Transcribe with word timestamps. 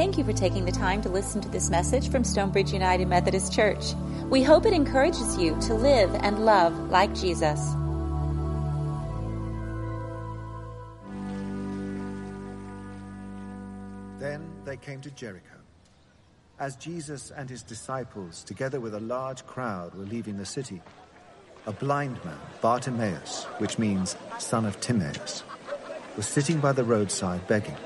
Thank 0.00 0.16
you 0.16 0.24
for 0.24 0.32
taking 0.32 0.64
the 0.64 0.72
time 0.72 1.02
to 1.02 1.10
listen 1.10 1.42
to 1.42 1.48
this 1.50 1.68
message 1.68 2.08
from 2.08 2.24
Stonebridge 2.24 2.72
United 2.72 3.06
Methodist 3.06 3.52
Church. 3.52 3.92
We 4.30 4.42
hope 4.42 4.64
it 4.64 4.72
encourages 4.72 5.36
you 5.36 5.54
to 5.60 5.74
live 5.74 6.14
and 6.22 6.46
love 6.46 6.72
like 6.88 7.14
Jesus. 7.14 7.60
Then 14.18 14.50
they 14.64 14.78
came 14.78 15.02
to 15.02 15.10
Jericho. 15.10 15.58
As 16.58 16.76
Jesus 16.76 17.30
and 17.30 17.50
his 17.50 17.62
disciples, 17.62 18.42
together 18.42 18.80
with 18.80 18.94
a 18.94 19.00
large 19.00 19.46
crowd, 19.46 19.94
were 19.94 20.06
leaving 20.06 20.38
the 20.38 20.46
city, 20.46 20.80
a 21.66 21.72
blind 21.72 22.24
man, 22.24 22.40
Bartimaeus, 22.62 23.44
which 23.58 23.78
means 23.78 24.16
son 24.38 24.64
of 24.64 24.80
Timaeus, 24.80 25.44
was 26.16 26.26
sitting 26.26 26.58
by 26.58 26.72
the 26.72 26.84
roadside 26.84 27.46
begging. 27.46 27.76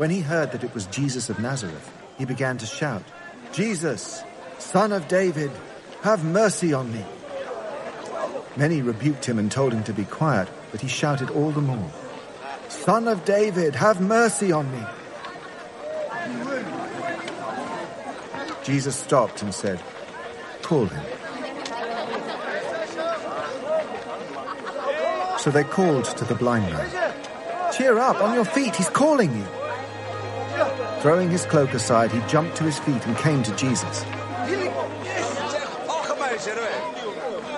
When 0.00 0.08
he 0.08 0.20
heard 0.20 0.52
that 0.52 0.64
it 0.64 0.72
was 0.72 0.86
Jesus 0.86 1.28
of 1.28 1.40
Nazareth, 1.40 1.92
he 2.16 2.24
began 2.24 2.56
to 2.56 2.64
shout, 2.64 3.02
Jesus, 3.52 4.24
son 4.56 4.92
of 4.92 5.08
David, 5.08 5.50
have 6.00 6.24
mercy 6.24 6.72
on 6.72 6.90
me. 6.90 7.04
Many 8.56 8.80
rebuked 8.80 9.26
him 9.26 9.38
and 9.38 9.52
told 9.52 9.74
him 9.74 9.84
to 9.84 9.92
be 9.92 10.06
quiet, 10.06 10.48
but 10.72 10.80
he 10.80 10.88
shouted 10.88 11.28
all 11.28 11.50
the 11.50 11.60
more, 11.60 11.90
Son 12.70 13.08
of 13.08 13.26
David, 13.26 13.74
have 13.74 14.00
mercy 14.00 14.52
on 14.52 14.72
me. 14.72 14.82
Jesus 18.64 18.96
stopped 18.96 19.42
and 19.42 19.54
said, 19.54 19.82
Call 20.62 20.86
him. 20.86 21.04
So 25.40 25.50
they 25.50 25.64
called 25.64 26.06
to 26.06 26.24
the 26.24 26.36
blind 26.36 26.72
man, 26.72 27.12
Cheer 27.74 27.98
up, 27.98 28.22
on 28.22 28.32
your 28.34 28.46
feet, 28.46 28.74
he's 28.74 28.88
calling 28.88 29.36
you. 29.36 29.59
Throwing 31.00 31.30
his 31.30 31.46
cloak 31.46 31.72
aside, 31.72 32.12
he 32.12 32.20
jumped 32.28 32.56
to 32.58 32.64
his 32.64 32.78
feet 32.78 33.06
and 33.06 33.16
came 33.16 33.42
to 33.42 33.56
Jesus. 33.56 34.02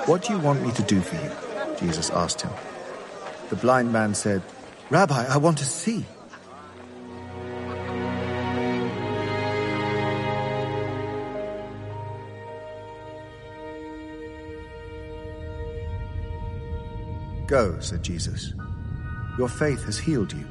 What 0.06 0.22
do 0.22 0.32
you 0.32 0.38
want 0.38 0.62
me 0.62 0.70
to 0.70 0.82
do 0.82 1.00
for 1.00 1.16
you? 1.16 1.76
Jesus 1.76 2.10
asked 2.10 2.42
him. 2.42 2.52
The 3.50 3.56
blind 3.56 3.92
man 3.92 4.14
said, 4.14 4.42
Rabbi, 4.90 5.26
I 5.26 5.36
want 5.38 5.58
to 5.58 5.64
see. 5.64 6.06
Go, 17.48 17.78
said 17.80 18.04
Jesus. 18.04 18.54
Your 19.36 19.48
faith 19.48 19.84
has 19.84 19.98
healed 19.98 20.32
you. 20.32 20.46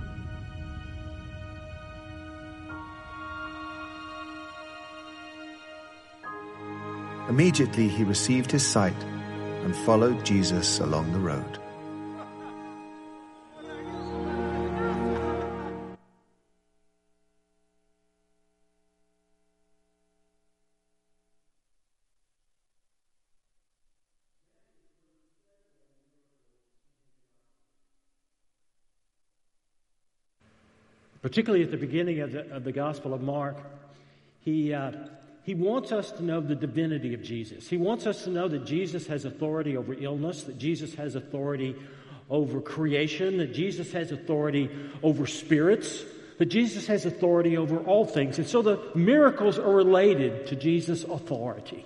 Immediately 7.31 7.87
he 7.87 8.03
received 8.03 8.51
his 8.51 8.67
sight 8.67 9.01
and 9.63 9.73
followed 9.73 10.25
Jesus 10.25 10.79
along 10.81 11.13
the 11.13 11.19
road. 11.19 11.59
particularly 31.21 31.63
at 31.63 31.69
the 31.71 31.77
beginning 31.77 32.19
of 32.19 32.31
the, 32.31 32.51
of 32.51 32.63
the 32.63 32.71
Gospel 32.71 33.13
of 33.13 33.21
Mark, 33.21 33.55
he, 34.41 34.73
uh, 34.73 34.91
he 35.43 35.55
wants 35.55 35.91
us 35.91 36.11
to 36.11 36.23
know 36.23 36.39
the 36.39 36.55
divinity 36.55 37.13
of 37.13 37.23
Jesus. 37.23 37.67
He 37.67 37.77
wants 37.77 38.05
us 38.05 38.23
to 38.25 38.29
know 38.29 38.47
that 38.47 38.65
Jesus 38.65 39.07
has 39.07 39.25
authority 39.25 39.75
over 39.75 39.93
illness, 39.93 40.43
that 40.43 40.59
Jesus 40.59 40.93
has 40.95 41.15
authority 41.15 41.75
over 42.29 42.61
creation, 42.61 43.37
that 43.37 43.53
Jesus 43.53 43.91
has 43.91 44.11
authority 44.11 44.69
over 45.01 45.25
spirits, 45.25 46.03
that 46.37 46.45
Jesus 46.45 46.87
has 46.87 47.05
authority 47.05 47.57
over 47.57 47.77
all 47.79 48.05
things. 48.05 48.37
And 48.37 48.47
so 48.47 48.61
the 48.61 48.79
miracles 48.95 49.57
are 49.57 49.71
related 49.71 50.47
to 50.47 50.55
Jesus' 50.55 51.03
authority. 51.03 51.85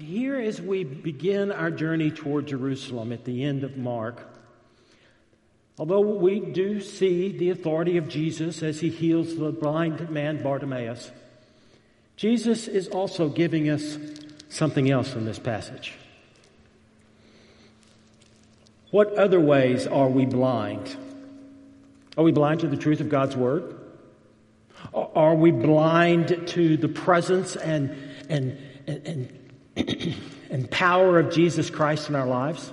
Here, 0.00 0.38
as 0.40 0.60
we 0.60 0.84
begin 0.84 1.52
our 1.52 1.70
journey 1.70 2.10
toward 2.10 2.46
Jerusalem 2.46 3.12
at 3.12 3.24
the 3.24 3.44
end 3.44 3.64
of 3.64 3.76
Mark, 3.76 4.29
although 5.80 6.00
we 6.00 6.40
do 6.40 6.78
see 6.78 7.32
the 7.32 7.48
authority 7.48 7.96
of 7.96 8.06
Jesus 8.06 8.62
as 8.62 8.80
he 8.80 8.90
heals 8.90 9.34
the 9.36 9.50
blind 9.50 10.10
man 10.10 10.42
Bartimaeus, 10.42 11.10
Jesus 12.16 12.68
is 12.68 12.88
also 12.88 13.30
giving 13.30 13.70
us 13.70 13.96
something 14.50 14.90
else 14.90 15.14
in 15.14 15.24
this 15.24 15.38
passage. 15.38 15.94
What 18.90 19.14
other 19.14 19.40
ways 19.40 19.86
are 19.86 20.08
we 20.08 20.26
blind? 20.26 20.94
Are 22.18 22.24
we 22.24 22.32
blind 22.32 22.60
to 22.60 22.68
the 22.68 22.76
truth 22.76 23.00
of 23.00 23.08
God's 23.08 23.34
Word? 23.34 23.74
Are 24.92 25.34
we 25.34 25.50
blind 25.50 26.48
to 26.48 26.76
the 26.76 26.88
presence 26.88 27.56
and, 27.56 27.96
and, 28.28 28.58
and, 28.86 29.32
and, 29.76 30.16
and 30.50 30.70
power 30.70 31.18
of 31.18 31.32
Jesus 31.32 31.70
Christ 31.70 32.10
in 32.10 32.16
our 32.16 32.26
lives? 32.26 32.70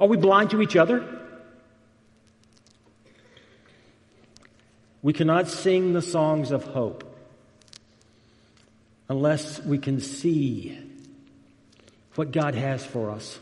Are 0.00 0.06
we 0.06 0.16
blind 0.16 0.48
to 0.50 0.62
each 0.62 0.76
other? 0.76 1.18
We 5.02 5.12
cannot 5.12 5.48
sing 5.48 5.92
the 5.92 6.02
songs 6.02 6.52
of 6.52 6.64
hope 6.64 7.04
unless 9.08 9.60
we 9.60 9.78
can 9.78 10.00
see 10.00 10.78
what 12.14 12.30
God 12.30 12.54
has 12.54 12.84
for 12.84 13.10
us. 13.10 13.38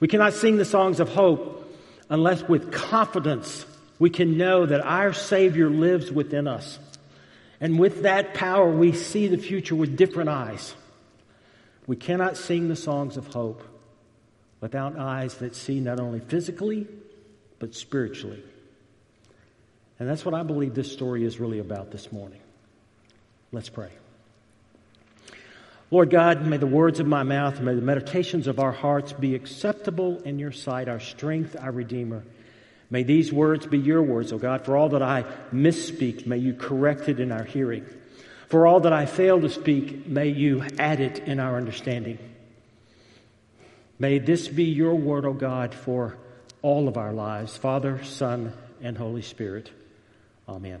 We 0.00 0.08
cannot 0.08 0.32
sing 0.32 0.56
the 0.56 0.64
songs 0.64 1.00
of 1.00 1.10
hope 1.10 1.70
unless 2.08 2.42
with 2.42 2.72
confidence 2.72 3.66
we 3.98 4.10
can 4.10 4.38
know 4.38 4.64
that 4.64 4.80
our 4.80 5.12
Savior 5.12 5.68
lives 5.68 6.10
within 6.10 6.46
us. 6.48 6.78
And 7.60 7.78
with 7.78 8.02
that 8.02 8.34
power, 8.34 8.70
we 8.70 8.92
see 8.92 9.26
the 9.26 9.38
future 9.38 9.74
with 9.74 9.96
different 9.96 10.30
eyes. 10.30 10.74
We 11.86 11.96
cannot 11.96 12.36
sing 12.36 12.68
the 12.68 12.76
songs 12.76 13.16
of 13.16 13.26
hope 13.26 13.62
without 14.60 14.96
eyes 14.96 15.34
that 15.36 15.56
see 15.56 15.80
not 15.80 16.00
only 16.00 16.20
physically, 16.20 16.86
but 17.58 17.74
spiritually. 17.74 18.42
And 19.98 20.08
that's 20.08 20.24
what 20.24 20.34
I 20.34 20.42
believe 20.42 20.74
this 20.74 20.92
story 20.92 21.24
is 21.24 21.40
really 21.40 21.58
about 21.58 21.90
this 21.90 22.12
morning. 22.12 22.40
Let's 23.50 23.68
pray. 23.68 23.90
Lord 25.90 26.10
God, 26.10 26.46
may 26.46 26.58
the 26.58 26.66
words 26.66 27.00
of 27.00 27.06
my 27.06 27.22
mouth, 27.22 27.56
and 27.56 27.64
may 27.64 27.74
the 27.74 27.80
meditations 27.80 28.46
of 28.46 28.58
our 28.58 28.72
hearts 28.72 29.12
be 29.14 29.34
acceptable 29.34 30.20
in 30.22 30.38
your 30.38 30.52
sight, 30.52 30.86
our 30.86 31.00
strength, 31.00 31.56
our 31.58 31.72
Redeemer. 31.72 32.24
May 32.90 33.02
these 33.02 33.32
words 33.32 33.66
be 33.66 33.78
your 33.78 34.02
words, 34.02 34.32
O 34.32 34.38
God. 34.38 34.64
For 34.64 34.76
all 34.76 34.90
that 34.90 35.02
I 35.02 35.24
misspeak, 35.52 36.26
may 36.26 36.38
you 36.38 36.54
correct 36.54 37.08
it 37.08 37.20
in 37.20 37.32
our 37.32 37.44
hearing. 37.44 37.86
For 38.48 38.66
all 38.66 38.80
that 38.80 38.92
I 38.92 39.06
fail 39.06 39.40
to 39.40 39.48
speak, 39.48 40.06
may 40.06 40.28
you 40.28 40.64
add 40.78 41.00
it 41.00 41.20
in 41.20 41.40
our 41.40 41.56
understanding. 41.56 42.18
May 43.98 44.18
this 44.18 44.46
be 44.46 44.64
your 44.64 44.94
word, 44.94 45.24
O 45.24 45.32
God, 45.32 45.74
for 45.74 46.16
all 46.62 46.86
of 46.86 46.96
our 46.96 47.12
lives, 47.12 47.56
Father, 47.56 48.04
Son, 48.04 48.52
and 48.82 48.96
Holy 48.96 49.22
Spirit. 49.22 49.70
Amen. 50.48 50.80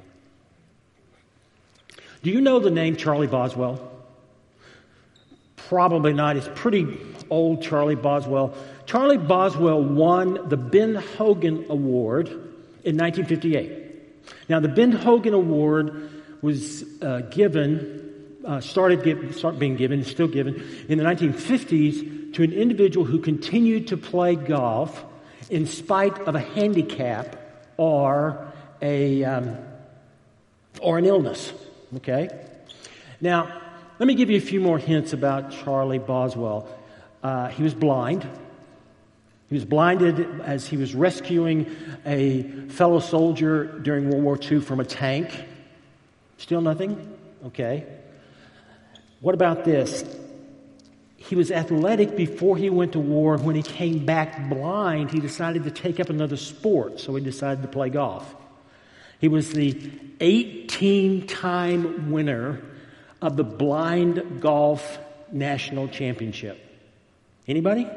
Do 2.22 2.30
you 2.30 2.40
know 2.40 2.58
the 2.58 2.70
name 2.70 2.96
Charlie 2.96 3.26
Boswell? 3.26 3.92
Probably 5.56 6.14
not. 6.14 6.36
It's 6.36 6.48
pretty 6.54 6.98
old, 7.28 7.62
Charlie 7.62 7.94
Boswell. 7.94 8.54
Charlie 8.86 9.18
Boswell 9.18 9.82
won 9.82 10.48
the 10.48 10.56
Ben 10.56 10.94
Hogan 10.94 11.66
Award 11.68 12.28
in 12.28 12.96
1958. 12.96 14.48
Now, 14.48 14.60
the 14.60 14.68
Ben 14.68 14.92
Hogan 14.92 15.34
Award 15.34 16.10
was 16.40 16.84
uh, 17.02 17.20
given, 17.30 18.40
uh, 18.46 18.60
started 18.60 19.34
start 19.34 19.58
being 19.58 19.76
given, 19.76 20.02
still 20.04 20.28
given, 20.28 20.54
in 20.88 20.96
the 20.96 21.04
1950s 21.04 22.34
to 22.34 22.42
an 22.42 22.52
individual 22.52 23.04
who 23.04 23.18
continued 23.18 23.88
to 23.88 23.96
play 23.96 24.36
golf 24.36 25.04
in 25.50 25.66
spite 25.66 26.18
of 26.20 26.34
a 26.34 26.40
handicap 26.40 27.36
or 27.76 28.47
a 28.82 29.24
um, 29.24 29.56
or 30.80 30.98
an 30.98 31.04
illness. 31.04 31.52
Okay. 31.96 32.28
Now, 33.20 33.60
let 33.98 34.06
me 34.06 34.14
give 34.14 34.30
you 34.30 34.36
a 34.36 34.40
few 34.40 34.60
more 34.60 34.78
hints 34.78 35.12
about 35.12 35.50
Charlie 35.50 35.98
Boswell. 35.98 36.68
Uh, 37.22 37.48
he 37.48 37.62
was 37.62 37.74
blind. 37.74 38.28
He 39.48 39.54
was 39.54 39.64
blinded 39.64 40.40
as 40.42 40.66
he 40.66 40.76
was 40.76 40.94
rescuing 40.94 41.74
a 42.04 42.42
fellow 42.68 43.00
soldier 43.00 43.64
during 43.80 44.10
World 44.10 44.22
War 44.22 44.38
II 44.40 44.60
from 44.60 44.78
a 44.78 44.84
tank. 44.84 45.44
Still 46.36 46.60
nothing? 46.60 47.16
Okay. 47.46 47.86
What 49.20 49.34
about 49.34 49.64
this? 49.64 50.04
He 51.16 51.34
was 51.34 51.50
athletic 51.50 52.14
before 52.14 52.56
he 52.56 52.70
went 52.70 52.92
to 52.92 53.00
war. 53.00 53.36
When 53.36 53.56
he 53.56 53.62
came 53.62 54.04
back 54.06 54.48
blind, 54.48 55.10
he 55.10 55.18
decided 55.18 55.64
to 55.64 55.70
take 55.70 55.98
up 55.98 56.10
another 56.10 56.36
sport, 56.36 57.00
so 57.00 57.14
he 57.16 57.24
decided 57.24 57.62
to 57.62 57.68
play 57.68 57.88
golf. 57.88 58.36
He 59.20 59.28
was 59.28 59.52
the 59.52 59.90
18 60.20 61.26
time 61.26 62.10
winner 62.10 62.60
of 63.20 63.36
the 63.36 63.44
blind 63.44 64.40
golf 64.40 64.98
national 65.32 65.88
championship. 65.88 66.58
Anybody? 67.46 67.88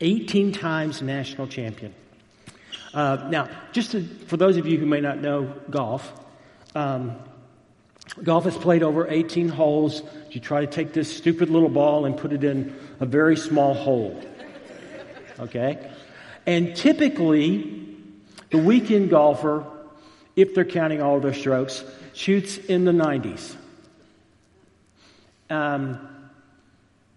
18 0.00 0.52
times 0.52 1.02
national 1.02 1.46
champion. 1.46 1.94
Uh, 2.92 3.28
now, 3.30 3.48
just 3.72 3.92
to, 3.92 4.04
for 4.26 4.36
those 4.36 4.56
of 4.56 4.66
you 4.66 4.78
who 4.78 4.86
may 4.86 5.00
not 5.00 5.20
know 5.20 5.52
golf, 5.68 6.12
um, 6.74 7.16
golf 8.22 8.46
is 8.46 8.56
played 8.56 8.82
over 8.82 9.08
18 9.08 9.48
holes. 9.48 10.02
You 10.30 10.40
try 10.40 10.60
to 10.60 10.66
take 10.66 10.92
this 10.92 11.14
stupid 11.14 11.50
little 11.50 11.68
ball 11.68 12.04
and 12.04 12.16
put 12.16 12.32
it 12.32 12.44
in 12.44 12.76
a 13.00 13.06
very 13.06 13.36
small 13.36 13.74
hole. 13.74 14.22
Okay? 15.40 15.90
And 16.46 16.76
typically, 16.76 17.93
the 18.54 18.62
weekend 18.62 19.10
golfer, 19.10 19.64
if 20.36 20.54
they're 20.54 20.64
counting 20.64 21.02
all 21.02 21.18
their 21.18 21.34
strokes, 21.34 21.82
shoots 22.12 22.56
in 22.56 22.84
the 22.84 22.92
90s. 22.92 23.56
Um, 25.50 26.08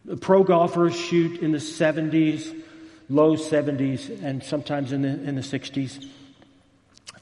the 0.03 0.17
pro 0.17 0.43
golfers 0.43 0.95
shoot 0.95 1.39
in 1.39 1.51
the 1.51 1.59
70s, 1.59 2.59
low 3.07 3.35
70s, 3.35 4.23
and 4.23 4.43
sometimes 4.43 4.91
in 4.91 5.03
the, 5.03 5.09
in 5.09 5.35
the 5.35 5.41
60s. 5.41 6.07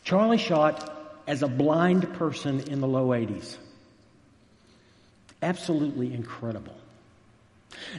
Charlie 0.05 0.37
shot 0.37 1.19
as 1.27 1.43
a 1.43 1.49
blind 1.49 2.13
person 2.13 2.61
in 2.61 2.79
the 2.79 2.87
low 2.87 3.09
80s. 3.09 3.57
Absolutely 5.41 6.13
incredible. 6.13 6.77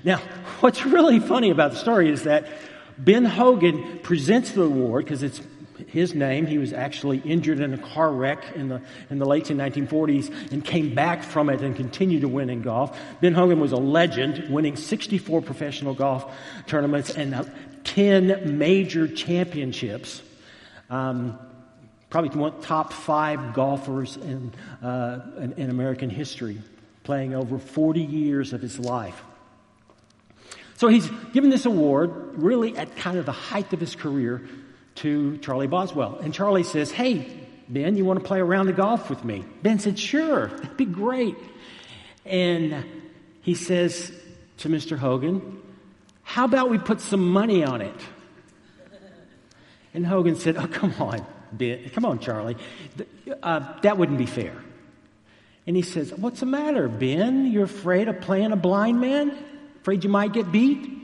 Now, 0.02 0.22
what's 0.60 0.86
really 0.86 1.20
funny 1.20 1.50
about 1.50 1.72
the 1.72 1.76
story 1.76 2.08
is 2.10 2.22
that 2.22 2.48
Ben 2.96 3.26
Hogan 3.26 3.98
presents 4.02 4.52
the 4.52 4.62
award 4.62 5.04
because 5.04 5.22
it's 5.22 5.42
his 5.88 6.14
name. 6.14 6.46
He 6.46 6.58
was 6.58 6.72
actually 6.72 7.18
injured 7.18 7.60
in 7.60 7.74
a 7.74 7.78
car 7.78 8.12
wreck 8.12 8.44
in 8.54 8.68
the, 8.68 8.80
in 9.10 9.18
the 9.18 9.26
late 9.26 9.44
1940s 9.44 10.52
and 10.52 10.64
came 10.64 10.94
back 10.94 11.22
from 11.22 11.48
it 11.50 11.60
and 11.60 11.76
continued 11.76 12.22
to 12.22 12.28
win 12.28 12.50
in 12.50 12.62
golf. 12.62 12.98
Ben 13.20 13.34
Hogan 13.34 13.60
was 13.60 13.72
a 13.72 13.76
legend, 13.76 14.48
winning 14.50 14.76
64 14.76 15.42
professional 15.42 15.94
golf 15.94 16.32
tournaments 16.66 17.10
and 17.10 17.34
uh, 17.34 17.44
10 17.84 18.58
major 18.58 19.08
championships. 19.08 20.22
Um, 20.90 21.38
probably 22.10 22.38
one 22.38 22.60
top 22.60 22.92
five 22.92 23.54
golfers 23.54 24.16
in, 24.16 24.52
uh, 24.82 25.20
in, 25.38 25.52
in 25.54 25.70
American 25.70 26.10
history, 26.10 26.60
playing 27.04 27.34
over 27.34 27.58
40 27.58 28.00
years 28.00 28.52
of 28.52 28.62
his 28.62 28.78
life. 28.78 29.22
So 30.76 30.88
he's 30.88 31.08
given 31.32 31.50
this 31.50 31.64
award 31.64 32.10
really 32.36 32.76
at 32.76 32.96
kind 32.96 33.18
of 33.18 33.24
the 33.26 33.32
height 33.32 33.72
of 33.72 33.80
his 33.80 33.96
career 33.96 34.46
to 34.96 35.38
Charlie 35.38 35.66
Boswell. 35.66 36.18
And 36.22 36.32
Charlie 36.34 36.62
says, 36.62 36.90
Hey, 36.90 37.28
Ben, 37.68 37.96
you 37.96 38.04
want 38.04 38.20
to 38.20 38.24
play 38.24 38.40
a 38.40 38.44
round 38.44 38.68
of 38.68 38.76
golf 38.76 39.10
with 39.10 39.24
me? 39.24 39.44
Ben 39.62 39.78
said, 39.78 39.98
Sure, 39.98 40.48
that'd 40.48 40.76
be 40.76 40.84
great. 40.84 41.36
And 42.24 42.84
he 43.42 43.54
says 43.54 44.12
to 44.58 44.68
Mr. 44.68 44.98
Hogan, 44.98 45.60
How 46.22 46.44
about 46.44 46.70
we 46.70 46.78
put 46.78 47.00
some 47.00 47.28
money 47.30 47.64
on 47.64 47.80
it? 47.80 48.00
And 49.94 50.06
Hogan 50.06 50.36
said, 50.36 50.56
Oh, 50.56 50.66
come 50.66 50.94
on, 51.00 51.24
Ben. 51.52 51.88
Come 51.90 52.04
on, 52.04 52.18
Charlie. 52.18 52.56
Uh, 53.42 53.80
that 53.80 53.96
wouldn't 53.98 54.18
be 54.18 54.26
fair. 54.26 54.54
And 55.66 55.74
he 55.74 55.82
says, 55.82 56.12
What's 56.14 56.40
the 56.40 56.46
matter, 56.46 56.88
Ben? 56.88 57.46
You're 57.46 57.64
afraid 57.64 58.08
of 58.08 58.20
playing 58.20 58.52
a 58.52 58.56
blind 58.56 59.00
man? 59.00 59.36
Afraid 59.80 60.04
you 60.04 60.10
might 60.10 60.32
get 60.32 60.52
beat? 60.52 60.95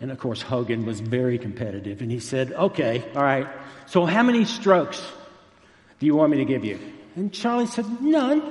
And 0.00 0.10
of 0.10 0.18
course, 0.18 0.42
Hogan 0.42 0.86
was 0.86 1.00
very 1.00 1.38
competitive. 1.38 2.00
And 2.02 2.10
he 2.10 2.20
said, 2.20 2.52
Okay, 2.52 3.04
all 3.14 3.22
right. 3.22 3.46
So, 3.86 4.04
how 4.04 4.22
many 4.22 4.44
strokes 4.44 5.02
do 5.98 6.06
you 6.06 6.14
want 6.14 6.30
me 6.30 6.38
to 6.38 6.44
give 6.44 6.64
you? 6.64 6.78
And 7.16 7.32
Charlie 7.32 7.66
said, 7.66 8.00
None. 8.00 8.42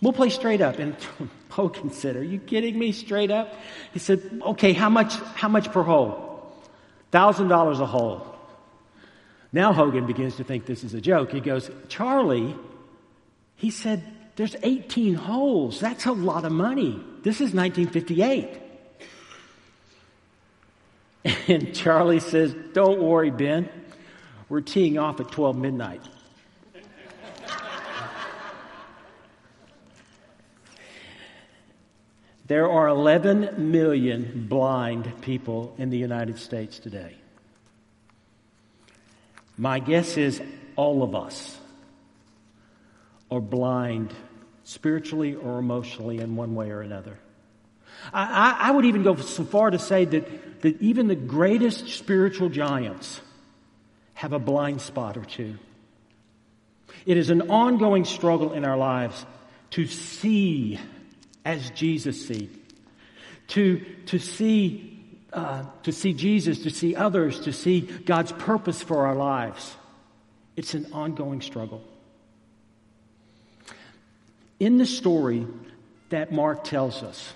We'll 0.00 0.12
play 0.12 0.30
straight 0.30 0.60
up. 0.60 0.78
And 0.78 0.96
Hogan 1.48 1.90
said, 1.90 2.16
Are 2.16 2.24
you 2.24 2.38
kidding 2.38 2.78
me? 2.78 2.92
Straight 2.92 3.30
up? 3.30 3.54
He 3.92 3.98
said, 3.98 4.40
Okay, 4.42 4.72
how 4.72 4.90
much, 4.90 5.14
how 5.34 5.48
much 5.48 5.72
per 5.72 5.82
hole? 5.82 6.52
Thousand 7.10 7.48
dollars 7.48 7.80
a 7.80 7.86
hole. 7.86 8.26
Now 9.50 9.72
Hogan 9.72 10.06
begins 10.06 10.36
to 10.36 10.44
think 10.44 10.66
this 10.66 10.84
is 10.84 10.92
a 10.92 11.00
joke. 11.00 11.32
He 11.32 11.40
goes, 11.40 11.70
Charlie, 11.88 12.54
he 13.56 13.70
said, 13.70 14.04
there's 14.36 14.54
18 14.62 15.14
holes. 15.14 15.80
That's 15.80 16.06
a 16.06 16.12
lot 16.12 16.44
of 16.44 16.52
money. 16.52 17.02
This 17.22 17.40
is 17.40 17.52
1958. 17.54 18.67
And 21.48 21.74
Charlie 21.74 22.20
says, 22.20 22.54
Don't 22.72 23.00
worry, 23.00 23.30
Ben. 23.30 23.68
We're 24.48 24.60
teeing 24.60 24.98
off 24.98 25.20
at 25.20 25.30
12 25.30 25.56
midnight. 25.56 26.00
there 32.46 32.70
are 32.70 32.88
11 32.88 33.70
million 33.70 34.46
blind 34.48 35.20
people 35.20 35.74
in 35.76 35.90
the 35.90 35.98
United 35.98 36.38
States 36.38 36.78
today. 36.78 37.14
My 39.58 39.80
guess 39.80 40.16
is 40.16 40.40
all 40.76 41.02
of 41.02 41.14
us 41.14 41.58
are 43.30 43.40
blind 43.40 44.14
spiritually 44.64 45.34
or 45.34 45.58
emotionally 45.58 46.18
in 46.18 46.36
one 46.36 46.54
way 46.54 46.70
or 46.70 46.80
another. 46.80 47.18
I, 48.12 48.56
I, 48.58 48.70
would 48.70 48.84
even 48.84 49.02
go 49.02 49.16
so 49.16 49.44
far 49.44 49.70
to 49.70 49.78
say 49.78 50.04
that, 50.04 50.62
that 50.62 50.80
even 50.80 51.08
the 51.08 51.14
greatest 51.14 51.88
spiritual 51.88 52.48
giants 52.48 53.20
have 54.14 54.32
a 54.32 54.38
blind 54.38 54.80
spot 54.80 55.16
or 55.16 55.24
two. 55.24 55.56
It 57.06 57.16
is 57.16 57.30
an 57.30 57.50
ongoing 57.50 58.04
struggle 58.04 58.52
in 58.52 58.64
our 58.64 58.76
lives 58.76 59.24
to 59.70 59.86
see 59.86 60.78
as 61.44 61.70
Jesus 61.70 62.26
sees, 62.26 62.50
to, 63.48 63.84
to 64.06 64.18
see 64.18 64.98
uh, 65.32 65.64
to 65.82 65.92
see 65.92 66.14
Jesus, 66.14 66.62
to 66.62 66.70
see 66.70 66.96
others, 66.96 67.40
to 67.40 67.52
see 67.52 67.82
God's 67.82 68.32
purpose 68.32 68.82
for 68.82 69.06
our 69.06 69.14
lives. 69.14 69.76
It's 70.56 70.74
an 70.74 70.92
ongoing 70.92 71.42
struggle. 71.42 71.82
In 74.58 74.78
the 74.78 74.86
story 74.86 75.46
that 76.08 76.32
Mark 76.32 76.64
tells 76.64 77.02
us, 77.02 77.32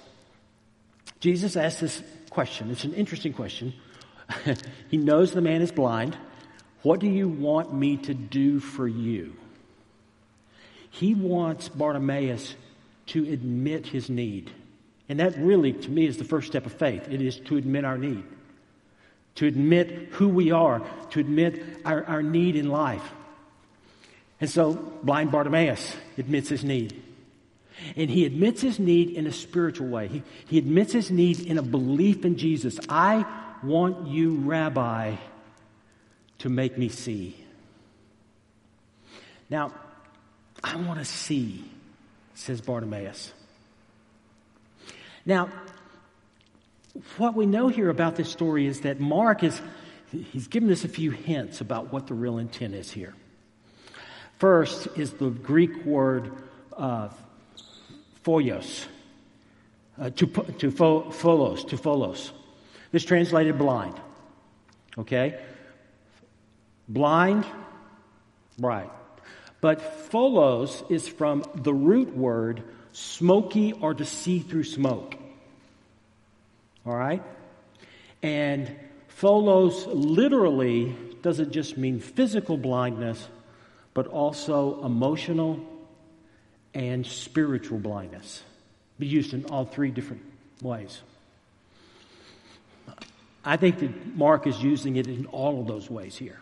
Jesus 1.23 1.57
asks 1.57 1.81
this 1.81 2.03
question. 2.31 2.73
It's 2.73 2.83
an 2.83 2.95
interesting 2.95 3.33
question. 3.33 3.75
he 4.89 4.97
knows 4.97 5.31
the 5.31 5.41
man 5.41 5.63
is 5.63 5.71
blind. 5.71 6.19
What 6.83 6.99
do 6.99 7.07
you 7.07 7.29
want 7.29 7.73
me 7.73 7.97
to 7.99 8.13
do 8.13 8.59
for 8.59 8.89
you? 8.89 9.37
He 10.91 11.15
wants 11.15 11.69
Bartimaeus 11.69 12.57
to 13.07 13.23
admit 13.33 13.87
his 13.87 14.11
need. 14.11 14.51
And 15.09 15.21
that 15.21 15.39
really, 15.39 15.73
to 15.73 15.91
me, 15.91 16.07
is 16.07 16.17
the 16.17 16.25
first 16.25 16.49
step 16.49 16.67
of 16.67 16.73
faith. 16.73 17.09
It 17.09 17.23
is 17.23 17.37
to 17.41 17.57
admit 17.57 17.85
our 17.85 17.99
need, 17.99 18.25
to 19.37 19.47
admit 19.47 20.09
who 20.13 20.29
we 20.29 20.51
are, 20.51 20.83
to 21.11 21.21
admit 21.21 21.63
our, 21.85 22.05
our 22.05 22.23
need 22.23 22.57
in 22.57 22.69
life. 22.69 23.13
And 24.41 24.51
so, 24.51 24.75
blind 25.05 25.31
Bartimaeus 25.31 25.95
admits 26.19 26.49
his 26.49 26.65
need. 26.65 27.01
And 27.97 28.11
he 28.11 28.25
admits 28.25 28.61
his 28.61 28.79
need 28.79 29.11
in 29.11 29.27
a 29.27 29.33
spiritual 29.33 29.89
way. 29.89 30.09
He, 30.09 30.23
he 30.47 30.59
admits 30.59 30.93
his 30.93 31.11
need 31.11 31.41
in 31.41 31.59
a 31.59 31.63
belief 31.63 32.25
in 32.25 32.37
Jesus. 32.37 32.79
I 32.89 33.25
want 33.63 34.09
you, 34.09 34.37
Rabbi, 34.37 35.17
to 36.39 36.49
make 36.49 36.77
me 36.77 36.89
see. 36.89 37.37
Now, 39.49 39.73
I 40.65 40.77
want 40.77 40.99
to 40.99 41.05
see, 41.05 41.65
says 42.35 42.61
Bartimaeus. 42.61 43.33
Now, 45.25 45.51
what 47.17 47.35
we 47.35 47.47
know 47.47 47.69
here 47.69 47.91
about 47.91 48.17
this 48.17 48.31
story 48.31 48.67
is 48.67 48.81
that 48.81 49.01
Mark 49.01 49.43
is, 49.43 49.61
he's 50.11 50.49
given 50.49 50.71
us 50.71 50.85
a 50.85 50.89
few 50.89 51.11
hints 51.11 51.61
about 51.61 51.93
what 51.93 52.07
the 52.07 52.15
real 52.15 52.39
intent 52.39 52.75
is 52.75 52.91
here. 52.91 53.15
First 54.39 54.89
is 54.97 55.13
the 55.13 55.31
Greek 55.31 55.85
word 55.85 56.33
uh, 56.77 57.09
phoios, 58.25 58.87
uh, 59.99 60.11
to, 60.11 60.27
to 60.27 60.71
pholos, 60.71 61.69
to 61.69 61.77
pholos. 61.77 62.31
This 62.91 63.05
translated 63.05 63.59
blind. 63.59 63.95
Okay? 64.99 65.41
Blind, 66.89 67.47
right. 68.59 68.91
But 69.61 70.11
pholos 70.11 70.91
is 70.91 71.09
from 71.09 71.45
the 71.55 71.73
root 71.73 72.17
word 72.17 72.63
smoky 72.93 73.73
or 73.73 73.95
to 73.95 74.05
see 74.05 74.41
through 74.41 74.65
smoke. 74.65 75.17
All 76.85 76.95
right? 76.95 77.23
And 78.23 78.75
pholos 79.09 79.87
literally 79.87 80.97
doesn't 81.23 81.53
just 81.53 81.79
mean 81.79 82.01
physical 82.01 82.57
blindness, 82.57 83.27
but 83.95 84.09
also 84.09 84.85
emotional 84.85 85.61
and 86.75 87.07
spiritual 87.07 87.79
blindness. 87.79 88.43
Be 88.99 89.07
used 89.07 89.35
in 89.35 89.45
all 89.47 89.65
three 89.65 89.91
different 89.91 90.23
ways. 90.63 91.01
I 93.45 93.57
think 93.57 93.81
that 93.81 94.17
Mark 94.17 94.47
is 94.47 94.63
using 94.63 94.97
it 94.97 95.07
in 95.09 95.27
all 95.27 95.61
of 95.61 95.67
those 95.67 95.91
ways 95.91 96.17
here. 96.17 96.41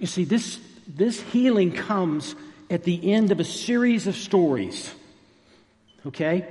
You 0.00 0.06
see, 0.06 0.24
this, 0.24 0.58
this 0.88 1.20
healing 1.20 1.72
comes 1.72 2.34
at 2.70 2.82
the 2.84 3.12
end 3.12 3.30
of 3.30 3.38
a 3.38 3.44
series 3.44 4.06
of 4.06 4.16
stories. 4.16 4.92
Okay? 6.06 6.48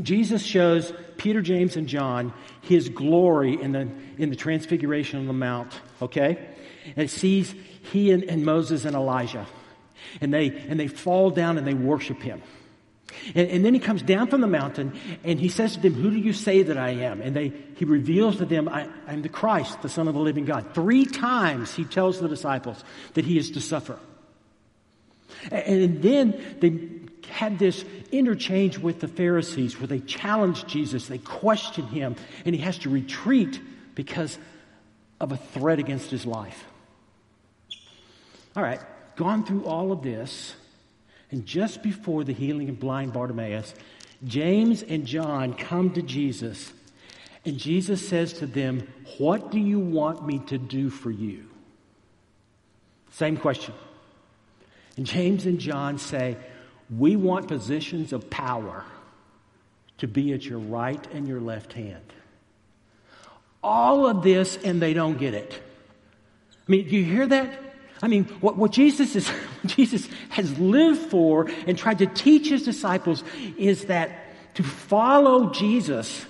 Jesus 0.00 0.42
shows 0.42 0.92
Peter, 1.18 1.42
James, 1.42 1.76
and 1.76 1.86
John 1.86 2.32
his 2.62 2.88
glory 2.88 3.60
in 3.60 3.72
the, 3.72 3.88
in 4.18 4.30
the 4.30 4.36
transfiguration 4.36 5.20
on 5.20 5.26
the 5.26 5.32
mount. 5.32 5.78
Okay? 6.00 6.38
And 6.96 7.04
it 7.04 7.10
sees 7.10 7.54
he 7.92 8.10
and, 8.10 8.24
and 8.24 8.44
Moses 8.44 8.84
and 8.84 8.96
Elijah. 8.96 9.46
And 10.20 10.32
they, 10.32 10.50
and 10.68 10.78
they 10.78 10.88
fall 10.88 11.30
down 11.30 11.58
and 11.58 11.66
they 11.66 11.74
worship 11.74 12.22
him. 12.22 12.42
And, 13.34 13.48
and, 13.48 13.64
then 13.64 13.74
he 13.74 13.80
comes 13.80 14.02
down 14.02 14.28
from 14.28 14.40
the 14.40 14.46
mountain 14.46 14.98
and 15.22 15.38
he 15.38 15.48
says 15.48 15.74
to 15.74 15.80
them, 15.80 15.94
Who 15.94 16.10
do 16.10 16.16
you 16.16 16.32
say 16.32 16.62
that 16.62 16.76
I 16.76 16.90
am? 16.90 17.20
And 17.20 17.34
they, 17.34 17.52
he 17.76 17.84
reveals 17.84 18.36
to 18.36 18.44
them, 18.44 18.68
I, 18.68 18.88
I'm 19.06 19.22
the 19.22 19.28
Christ, 19.28 19.82
the 19.82 19.88
Son 19.88 20.08
of 20.08 20.14
the 20.14 20.20
living 20.20 20.44
God. 20.44 20.74
Three 20.74 21.04
times 21.04 21.74
he 21.74 21.84
tells 21.84 22.20
the 22.20 22.28
disciples 22.28 22.82
that 23.14 23.24
he 23.24 23.38
is 23.38 23.52
to 23.52 23.60
suffer. 23.60 23.98
And, 25.50 25.82
and 25.82 26.02
then 26.02 26.56
they 26.60 27.30
had 27.30 27.58
this 27.58 27.84
interchange 28.12 28.78
with 28.78 29.00
the 29.00 29.08
Pharisees 29.08 29.78
where 29.78 29.86
they 29.86 30.00
challenge 30.00 30.66
Jesus, 30.66 31.08
they 31.08 31.18
question 31.18 31.86
him, 31.86 32.16
and 32.44 32.54
he 32.54 32.62
has 32.62 32.78
to 32.78 32.90
retreat 32.90 33.60
because 33.94 34.38
of 35.20 35.32
a 35.32 35.36
threat 35.36 35.78
against 35.78 36.10
his 36.10 36.26
life. 36.26 36.64
All 38.56 38.62
right, 38.62 38.80
gone 39.16 39.44
through 39.44 39.64
all 39.64 39.92
of 39.92 40.02
this. 40.02 40.54
And 41.30 41.46
just 41.46 41.82
before 41.82 42.24
the 42.24 42.32
healing 42.32 42.68
of 42.68 42.78
blind 42.78 43.12
Bartimaeus, 43.12 43.74
James 44.24 44.82
and 44.82 45.06
John 45.06 45.54
come 45.54 45.92
to 45.94 46.02
Jesus, 46.02 46.72
and 47.44 47.58
Jesus 47.58 48.06
says 48.06 48.34
to 48.34 48.46
them, 48.46 48.86
What 49.18 49.50
do 49.50 49.58
you 49.58 49.78
want 49.78 50.26
me 50.26 50.38
to 50.46 50.58
do 50.58 50.90
for 50.90 51.10
you? 51.10 51.46
Same 53.10 53.36
question. 53.36 53.74
And 54.96 55.06
James 55.06 55.46
and 55.46 55.58
John 55.58 55.98
say, 55.98 56.36
We 56.96 57.16
want 57.16 57.48
positions 57.48 58.12
of 58.12 58.30
power 58.30 58.84
to 59.98 60.08
be 60.08 60.32
at 60.32 60.44
your 60.44 60.58
right 60.58 61.04
and 61.12 61.28
your 61.28 61.40
left 61.40 61.72
hand. 61.72 62.12
All 63.62 64.06
of 64.06 64.22
this, 64.22 64.56
and 64.62 64.80
they 64.80 64.94
don't 64.94 65.18
get 65.18 65.34
it. 65.34 65.60
I 66.52 66.70
mean, 66.70 66.88
do 66.88 66.96
you 66.96 67.04
hear 67.04 67.26
that? 67.26 67.73
I 68.02 68.08
mean, 68.08 68.24
what, 68.40 68.56
what 68.56 68.72
Jesus 68.72 69.16
is, 69.16 69.30
Jesus 69.66 70.08
has 70.30 70.58
lived 70.58 71.10
for 71.10 71.48
and 71.66 71.78
tried 71.78 71.98
to 71.98 72.06
teach 72.06 72.48
his 72.48 72.64
disciples 72.64 73.24
is 73.56 73.86
that 73.86 74.54
to 74.54 74.62
follow 74.62 75.50
Jesus, 75.50 76.24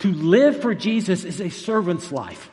to 0.00 0.12
live 0.12 0.60
for 0.60 0.74
Jesus 0.74 1.24
is 1.24 1.40
a 1.40 1.50
servant's 1.50 2.12
life. 2.12 2.50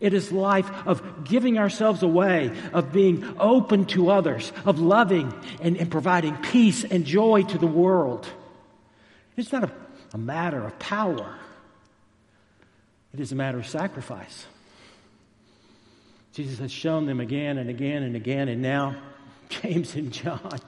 It 0.00 0.14
is 0.14 0.30
life 0.30 0.70
of 0.86 1.24
giving 1.24 1.58
ourselves 1.58 2.02
away, 2.02 2.52
of 2.72 2.92
being 2.92 3.24
open 3.38 3.86
to 3.86 4.10
others, 4.10 4.52
of 4.64 4.78
loving 4.78 5.32
and, 5.60 5.76
and 5.76 5.90
providing 5.90 6.36
peace 6.36 6.84
and 6.84 7.04
joy 7.04 7.42
to 7.42 7.58
the 7.58 7.66
world. 7.66 8.28
It's 9.36 9.52
not 9.52 9.64
a, 9.64 9.70
a 10.14 10.18
matter 10.18 10.64
of 10.64 10.78
power. 10.78 11.34
It 13.12 13.20
is 13.20 13.32
a 13.32 13.34
matter 13.34 13.58
of 13.58 13.66
sacrifice. 13.66 14.46
Jesus 16.38 16.60
has 16.60 16.70
shown 16.70 17.06
them 17.06 17.18
again 17.18 17.58
and 17.58 17.68
again 17.68 18.04
and 18.04 18.14
again, 18.14 18.46
and 18.46 18.62
now 18.62 18.94
James 19.48 19.96
and 19.96 20.12
John, 20.12 20.60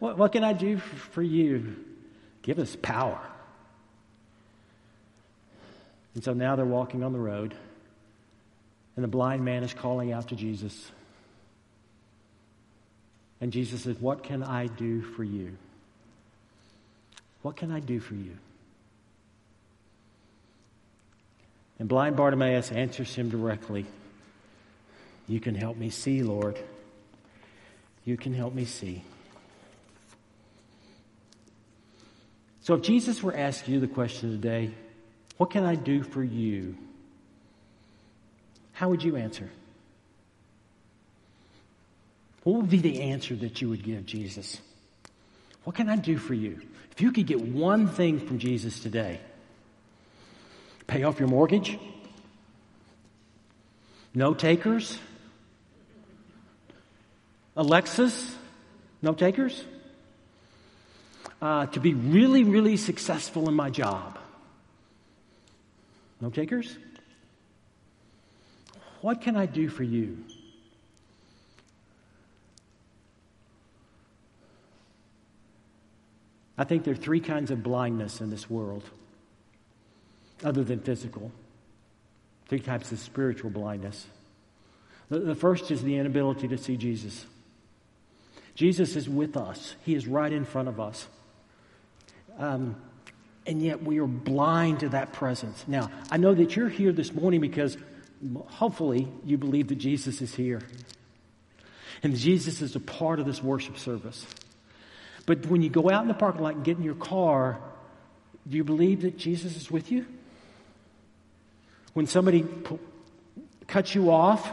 what, 0.00 0.18
what 0.18 0.32
can 0.32 0.42
I 0.42 0.52
do 0.52 0.78
for 0.78 1.22
you? 1.22 1.76
Give 2.42 2.58
us 2.58 2.76
power. 2.82 3.20
And 6.16 6.24
so 6.24 6.32
now 6.32 6.56
they're 6.56 6.64
walking 6.64 7.04
on 7.04 7.12
the 7.12 7.20
road, 7.20 7.54
and 8.96 9.04
the 9.04 9.08
blind 9.08 9.44
man 9.44 9.62
is 9.62 9.72
calling 9.72 10.10
out 10.10 10.30
to 10.30 10.34
Jesus. 10.34 10.90
And 13.40 13.52
Jesus 13.52 13.82
says, 13.82 14.00
What 14.00 14.24
can 14.24 14.42
I 14.42 14.66
do 14.66 15.00
for 15.00 15.22
you? 15.22 15.56
What 17.42 17.54
can 17.54 17.70
I 17.70 17.78
do 17.78 18.00
for 18.00 18.16
you? 18.16 18.36
And 21.78 21.88
blind 21.88 22.16
Bartimaeus 22.16 22.72
answers 22.72 23.14
him 23.14 23.28
directly 23.28 23.86
you 25.28 25.40
can 25.40 25.54
help 25.54 25.76
me 25.76 25.90
see, 25.90 26.22
Lord. 26.22 26.58
You 28.04 28.16
can 28.16 28.32
help 28.32 28.54
me 28.54 28.64
see. 28.64 29.04
So, 32.62 32.74
if 32.74 32.82
Jesus 32.82 33.22
were 33.22 33.36
asking 33.36 33.74
you 33.74 33.80
the 33.80 33.86
question 33.86 34.30
today, 34.30 34.70
what 35.36 35.50
can 35.50 35.64
I 35.64 35.74
do 35.74 36.02
for 36.02 36.22
you? 36.22 36.76
How 38.72 38.88
would 38.88 39.02
you 39.02 39.16
answer? 39.16 39.50
What 42.44 42.62
would 42.62 42.70
be 42.70 42.78
the 42.78 43.02
answer 43.02 43.36
that 43.36 43.60
you 43.60 43.68
would 43.68 43.82
give 43.82 44.06
Jesus? 44.06 44.60
What 45.64 45.76
can 45.76 45.88
I 45.88 45.96
do 45.96 46.16
for 46.16 46.34
you? 46.34 46.60
If 46.92 47.00
you 47.00 47.12
could 47.12 47.26
get 47.26 47.40
one 47.40 47.88
thing 47.88 48.18
from 48.18 48.38
Jesus 48.38 48.80
today, 48.80 49.20
pay 50.86 51.02
off 51.02 51.18
your 51.18 51.28
mortgage, 51.28 51.78
no 54.14 54.34
takers, 54.34 54.98
Alexis, 57.58 58.36
no 59.02 59.12
takers? 59.14 59.64
Uh, 61.42 61.66
to 61.66 61.80
be 61.80 61.92
really, 61.92 62.44
really 62.44 62.76
successful 62.76 63.48
in 63.48 63.54
my 63.54 63.68
job. 63.68 64.16
No 66.20 66.30
takers? 66.30 66.78
What 69.00 69.22
can 69.22 69.36
I 69.36 69.46
do 69.46 69.68
for 69.68 69.82
you? 69.82 70.24
I 76.56 76.62
think 76.62 76.84
there 76.84 76.94
are 76.94 76.96
three 76.96 77.20
kinds 77.20 77.50
of 77.50 77.64
blindness 77.64 78.20
in 78.20 78.30
this 78.30 78.48
world, 78.48 78.84
other 80.44 80.62
than 80.62 80.78
physical. 80.78 81.32
Three 82.46 82.60
types 82.60 82.92
of 82.92 83.00
spiritual 83.00 83.50
blindness. 83.50 84.06
The, 85.08 85.18
the 85.18 85.34
first 85.34 85.72
is 85.72 85.82
the 85.82 85.96
inability 85.96 86.46
to 86.48 86.58
see 86.58 86.76
Jesus. 86.76 87.26
Jesus 88.58 88.96
is 88.96 89.08
with 89.08 89.36
us, 89.36 89.76
He 89.84 89.94
is 89.94 90.08
right 90.08 90.32
in 90.32 90.44
front 90.44 90.66
of 90.66 90.80
us. 90.80 91.06
Um, 92.40 92.74
and 93.46 93.62
yet 93.62 93.84
we 93.84 94.00
are 94.00 94.06
blind 94.08 94.80
to 94.80 94.88
that 94.88 95.12
presence. 95.12 95.64
Now, 95.68 95.92
I 96.10 96.16
know 96.16 96.34
that 96.34 96.56
you're 96.56 96.68
here 96.68 96.90
this 96.90 97.14
morning 97.14 97.40
because 97.40 97.78
hopefully 98.46 99.06
you 99.24 99.38
believe 99.38 99.68
that 99.68 99.76
Jesus 99.76 100.20
is 100.20 100.34
here. 100.34 100.60
And 102.02 102.16
Jesus 102.16 102.60
is 102.60 102.74
a 102.74 102.80
part 102.80 103.20
of 103.20 103.26
this 103.26 103.40
worship 103.40 103.78
service. 103.78 104.26
But 105.24 105.46
when 105.46 105.62
you 105.62 105.70
go 105.70 105.88
out 105.88 106.02
in 106.02 106.08
the 106.08 106.14
parking 106.14 106.42
lot 106.42 106.56
and 106.56 106.64
get 106.64 106.78
in 106.78 106.82
your 106.82 106.96
car, 106.96 107.60
do 108.48 108.56
you 108.56 108.64
believe 108.64 109.02
that 109.02 109.16
Jesus 109.16 109.54
is 109.56 109.70
with 109.70 109.92
you? 109.92 110.04
When 111.92 112.08
somebody 112.08 112.44
cuts 113.68 113.94
you 113.94 114.10
off 114.10 114.52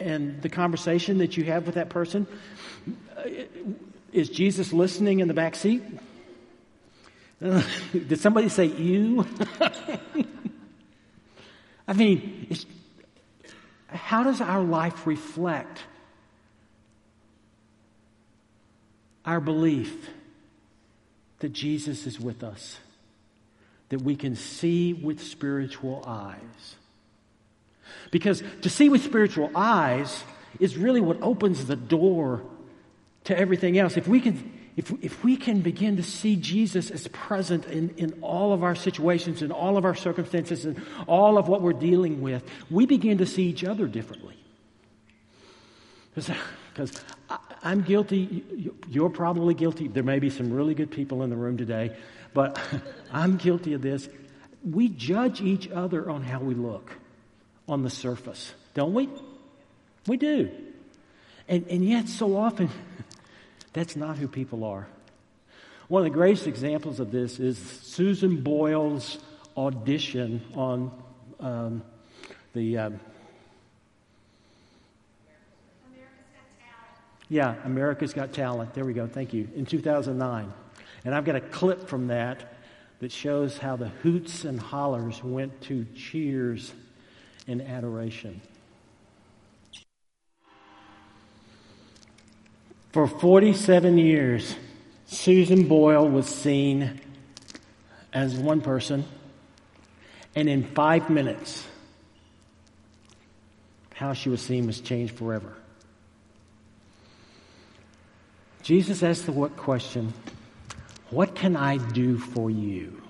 and 0.00 0.42
the 0.42 0.48
conversation 0.48 1.18
that 1.18 1.36
you 1.36 1.44
have 1.44 1.66
with 1.66 1.76
that 1.76 1.88
person, 1.88 2.26
is 4.12 4.28
Jesus 4.28 4.72
listening 4.72 5.20
in 5.20 5.28
the 5.28 5.34
back 5.34 5.54
seat? 5.54 5.82
Uh, 7.44 7.62
did 7.92 8.20
somebody 8.20 8.48
say 8.48 8.66
you? 8.66 9.26
I 11.86 11.92
mean, 11.92 12.48
how 13.88 14.22
does 14.22 14.40
our 14.40 14.62
life 14.62 15.06
reflect 15.06 15.80
our 19.24 19.40
belief 19.40 20.08
that 21.40 21.52
Jesus 21.52 22.06
is 22.06 22.18
with 22.18 22.42
us? 22.42 22.78
That 23.90 24.00
we 24.00 24.16
can 24.16 24.34
see 24.34 24.94
with 24.94 25.22
spiritual 25.22 26.02
eyes? 26.06 26.76
Because 28.10 28.42
to 28.62 28.70
see 28.70 28.88
with 28.88 29.02
spiritual 29.02 29.50
eyes 29.54 30.24
is 30.60 30.76
really 30.76 31.00
what 31.00 31.20
opens 31.22 31.66
the 31.66 31.76
door 31.76 32.42
to 33.24 33.36
everything 33.36 33.78
else. 33.78 33.96
If 33.96 34.06
we 34.06 34.20
can, 34.20 34.52
if, 34.76 34.92
if 35.02 35.24
we 35.24 35.36
can 35.36 35.60
begin 35.60 35.96
to 35.96 36.02
see 36.02 36.36
Jesus 36.36 36.90
as 36.90 37.08
present 37.08 37.66
in, 37.66 37.90
in 37.96 38.18
all 38.22 38.52
of 38.52 38.62
our 38.62 38.74
situations, 38.74 39.42
in 39.42 39.50
all 39.50 39.76
of 39.76 39.84
our 39.84 39.94
circumstances, 39.94 40.64
and 40.64 40.80
all 41.06 41.38
of 41.38 41.48
what 41.48 41.62
we're 41.62 41.72
dealing 41.72 42.20
with, 42.20 42.44
we 42.70 42.86
begin 42.86 43.18
to 43.18 43.26
see 43.26 43.44
each 43.44 43.64
other 43.64 43.86
differently. 43.86 44.36
Because 46.14 46.92
I'm 47.62 47.82
guilty, 47.82 48.72
you're 48.88 49.10
probably 49.10 49.54
guilty. 49.54 49.88
There 49.88 50.02
may 50.02 50.18
be 50.18 50.30
some 50.30 50.52
really 50.52 50.74
good 50.74 50.90
people 50.90 51.22
in 51.22 51.30
the 51.30 51.36
room 51.36 51.56
today, 51.56 51.96
but 52.32 52.58
I'm 53.12 53.36
guilty 53.36 53.72
of 53.72 53.82
this. 53.82 54.08
We 54.62 54.88
judge 54.88 55.40
each 55.40 55.68
other 55.70 56.08
on 56.08 56.22
how 56.22 56.40
we 56.40 56.54
look 56.54 56.92
on 57.68 57.82
the 57.82 57.90
surface, 57.90 58.52
don't 58.74 58.94
we? 58.94 59.08
We 60.06 60.16
do. 60.16 60.50
And, 61.48 61.66
and 61.68 61.84
yet, 61.84 62.08
so 62.08 62.36
often, 62.36 62.70
that's 63.72 63.96
not 63.96 64.16
who 64.16 64.28
people 64.28 64.64
are. 64.64 64.86
One 65.88 66.00
of 66.00 66.04
the 66.04 66.16
greatest 66.16 66.46
examples 66.46 67.00
of 67.00 67.10
this 67.10 67.38
is 67.38 67.58
Susan 67.58 68.42
Boyle's 68.42 69.18
audition 69.56 70.42
on 70.54 70.90
um, 71.40 71.82
the 72.54 72.78
um, 72.78 73.00
America's 75.92 76.24
Got 76.32 76.58
Talent. 76.58 77.28
Yeah, 77.28 77.54
America's 77.64 78.14
Got 78.14 78.32
Talent. 78.32 78.74
There 78.74 78.84
we 78.84 78.94
go. 78.94 79.06
Thank 79.06 79.34
you. 79.34 79.48
In 79.54 79.66
2009. 79.66 80.52
And 81.04 81.14
I've 81.14 81.26
got 81.26 81.36
a 81.36 81.40
clip 81.40 81.88
from 81.88 82.06
that 82.06 82.54
that 83.00 83.12
shows 83.12 83.58
how 83.58 83.76
the 83.76 83.88
hoots 83.88 84.44
and 84.44 84.58
hollers 84.58 85.22
went 85.22 85.60
to 85.62 85.84
cheers 85.94 86.72
and 87.46 87.62
adoration. 87.62 88.40
For 92.92 93.06
47 93.06 93.98
years, 93.98 94.54
Susan 95.06 95.66
Boyle 95.66 96.08
was 96.08 96.26
seen 96.26 97.00
as 98.12 98.34
one 98.36 98.60
person, 98.60 99.04
and 100.36 100.48
in 100.48 100.62
five 100.62 101.10
minutes, 101.10 101.66
how 103.94 104.12
she 104.12 104.28
was 104.28 104.40
seen 104.40 104.66
was 104.66 104.80
changed 104.80 105.14
forever. 105.16 105.54
Jesus 108.62 109.02
asked 109.02 109.26
the 109.26 109.32
what 109.32 109.56
question, 109.56 110.14
What 111.10 111.34
can 111.34 111.56
I 111.56 111.76
do 111.76 112.16
for 112.18 112.50
you? 112.50 113.02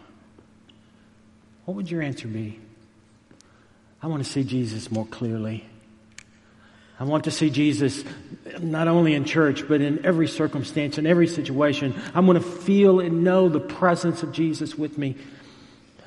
What 1.64 1.76
would 1.76 1.90
your 1.90 2.02
answer 2.02 2.26
be? 2.26 2.58
I 4.04 4.06
want 4.06 4.22
to 4.22 4.30
see 4.30 4.44
Jesus 4.44 4.90
more 4.90 5.06
clearly. 5.06 5.64
I 7.00 7.04
want 7.04 7.24
to 7.24 7.30
see 7.30 7.48
Jesus 7.48 8.04
not 8.60 8.86
only 8.86 9.14
in 9.14 9.24
church, 9.24 9.66
but 9.66 9.80
in 9.80 10.04
every 10.04 10.28
circumstance, 10.28 10.98
in 10.98 11.06
every 11.06 11.26
situation. 11.26 11.98
I 12.14 12.20
want 12.20 12.38
to 12.38 12.46
feel 12.46 13.00
and 13.00 13.24
know 13.24 13.48
the 13.48 13.60
presence 13.60 14.22
of 14.22 14.30
Jesus 14.30 14.76
with 14.76 14.98
me. 14.98 15.16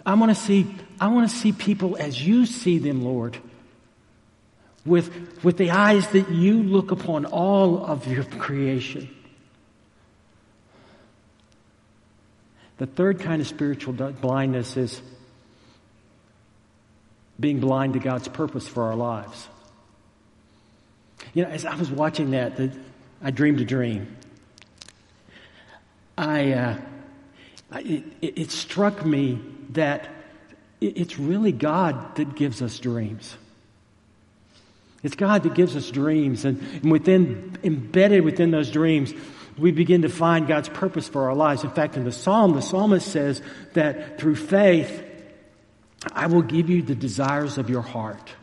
I 0.05 0.13
want 0.13 0.29
to 0.29 0.35
see, 0.35 0.71
I 1.01 1.07
want 1.07 1.27
to 1.27 1.35
see 1.35 1.51
people 1.51 1.97
as 1.97 2.23
you 2.23 2.45
see 2.45 2.77
them, 2.77 3.03
Lord. 3.03 3.35
With, 4.85 5.43
with 5.43 5.57
the 5.57 5.71
eyes 5.71 6.07
that 6.09 6.29
you 6.29 6.61
look 6.61 6.91
upon 6.91 7.25
all 7.25 7.83
of 7.83 8.05
your 8.05 8.25
creation. 8.25 9.09
The 12.77 12.85
third 12.85 13.21
kind 13.21 13.41
of 13.41 13.47
spiritual 13.47 13.93
blindness 13.93 14.77
is 14.77 15.01
being 17.39 17.59
blind 17.59 17.93
to 17.93 17.99
God's 17.99 18.27
purpose 18.27 18.67
for 18.67 18.83
our 18.83 18.95
lives. 18.95 19.47
You 21.33 21.43
know, 21.43 21.49
as 21.49 21.65
I 21.65 21.75
was 21.75 21.91
watching 21.91 22.31
that, 22.31 22.57
the, 22.57 22.71
I 23.21 23.31
dreamed 23.31 23.61
a 23.61 23.65
dream. 23.65 24.15
I, 26.17 26.51
uh, 26.53 26.77
it, 27.75 28.03
it, 28.21 28.51
struck 28.51 29.05
me 29.05 29.39
that 29.71 30.09
it's 30.81 31.19
really 31.19 31.51
God 31.51 32.15
that 32.15 32.35
gives 32.35 32.61
us 32.61 32.79
dreams. 32.79 33.35
It's 35.03 35.15
God 35.15 35.43
that 35.43 35.53
gives 35.53 35.75
us 35.75 35.91
dreams, 35.91 36.43
and, 36.43 36.59
and 36.81 36.91
within, 36.91 37.57
embedded 37.63 38.23
within 38.23 38.49
those 38.49 38.71
dreams, 38.71 39.13
we 39.57 39.71
begin 39.71 40.03
to 40.03 40.09
find 40.09 40.47
God's 40.47 40.69
purpose 40.69 41.07
for 41.07 41.29
our 41.29 41.35
lives. 41.35 41.63
In 41.63 41.69
fact, 41.69 41.97
in 41.97 42.03
the 42.03 42.11
psalm, 42.11 42.53
the 42.53 42.61
psalmist 42.61 43.11
says 43.11 43.41
that 43.73 44.19
through 44.19 44.35
faith, 44.35 45.03
I 46.13 46.27
will 46.27 46.41
give 46.41 46.69
you 46.69 46.81
the 46.81 46.95
desires 46.95 47.57
of 47.57 47.69
your 47.69 47.81
heart. 47.81 48.33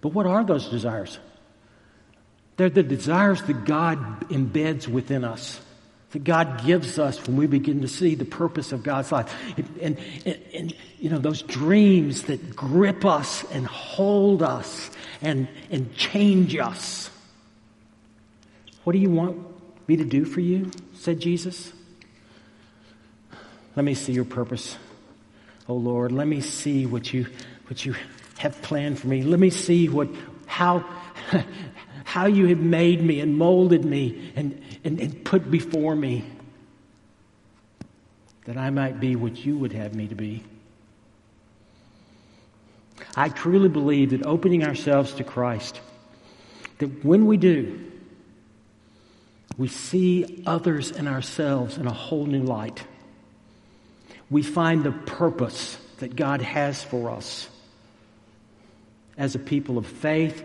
But 0.00 0.10
what 0.10 0.26
are 0.26 0.44
those 0.44 0.68
desires? 0.68 1.18
They're 2.56 2.70
the 2.70 2.82
desires 2.82 3.42
that 3.42 3.64
God 3.64 4.28
embeds 4.28 4.88
within 4.88 5.24
us, 5.24 5.60
that 6.10 6.24
God 6.24 6.64
gives 6.64 6.98
us 6.98 7.24
when 7.26 7.36
we 7.36 7.46
begin 7.46 7.82
to 7.82 7.88
see 7.88 8.14
the 8.14 8.24
purpose 8.24 8.72
of 8.72 8.82
God's 8.82 9.12
life. 9.12 9.32
And, 9.80 9.98
and, 10.26 10.42
and, 10.54 10.74
you 10.98 11.10
know, 11.10 11.18
those 11.18 11.42
dreams 11.42 12.24
that 12.24 12.56
grip 12.56 13.04
us 13.04 13.44
and 13.52 13.66
hold 13.66 14.42
us 14.42 14.90
and, 15.22 15.48
and 15.70 15.94
change 15.94 16.56
us. 16.56 17.10
What 18.84 18.92
do 18.92 18.98
you 18.98 19.10
want 19.10 19.38
me 19.88 19.96
to 19.96 20.04
do 20.04 20.24
for 20.24 20.40
you? 20.40 20.70
said 20.94 21.20
Jesus. 21.20 21.72
Let 23.76 23.84
me 23.84 23.94
see 23.94 24.12
your 24.12 24.24
purpose, 24.24 24.76
oh 25.68 25.74
Lord. 25.74 26.12
Let 26.12 26.26
me 26.26 26.40
see 26.40 26.86
what 26.86 27.12
you, 27.12 27.26
what 27.66 27.84
you 27.84 27.94
have 28.38 28.60
planned 28.62 28.98
for 28.98 29.06
me. 29.06 29.22
Let 29.22 29.38
me 29.38 29.50
see 29.50 29.88
what, 29.88 30.08
how, 30.46 30.84
how 32.04 32.26
you 32.26 32.46
have 32.46 32.58
made 32.58 33.02
me 33.02 33.20
and 33.20 33.36
molded 33.36 33.84
me 33.84 34.32
and, 34.34 34.60
and, 34.84 35.00
and 35.00 35.24
put 35.24 35.50
before 35.50 35.94
me 35.94 36.24
that 38.46 38.56
I 38.56 38.70
might 38.70 38.98
be 38.98 39.14
what 39.14 39.44
you 39.44 39.58
would 39.58 39.74
have 39.74 39.94
me 39.94 40.08
to 40.08 40.14
be. 40.14 40.42
I 43.14 43.28
truly 43.28 43.68
believe 43.68 44.10
that 44.10 44.24
opening 44.24 44.64
ourselves 44.64 45.12
to 45.14 45.24
Christ, 45.24 45.80
that 46.78 47.04
when 47.04 47.26
we 47.26 47.36
do, 47.36 47.78
we 49.58 49.68
see 49.68 50.42
others 50.46 50.92
and 50.92 51.08
ourselves 51.08 51.76
in 51.76 51.86
a 51.86 51.92
whole 51.92 52.24
new 52.24 52.42
light. 52.42 52.84
We 54.30 54.42
find 54.42 54.84
the 54.84 54.92
purpose 54.92 55.78
that 55.98 56.14
God 56.16 56.42
has 56.42 56.82
for 56.82 57.10
us 57.10 57.48
as 59.16 59.34
a 59.34 59.38
people 59.38 59.78
of 59.78 59.86
faith 59.86 60.44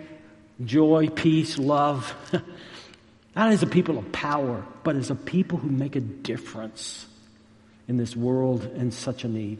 joy, 0.63 1.10
peace, 1.10 1.58
love. 1.58 2.13
Not 3.36 3.52
as 3.52 3.63
a 3.63 3.67
people 3.67 3.98
of 3.98 4.12
power, 4.12 4.63
but 4.84 4.96
as 4.96 5.10
a 5.10 5.15
people 5.15 5.58
who 5.58 5.69
make 5.69 5.96
a 5.96 6.00
difference 6.00 7.06
in 7.88 7.98
this 7.98 8.15
world 8.15 8.63
in 8.76 8.91
such 8.91 9.24
a 9.24 9.28
need. 9.28 9.60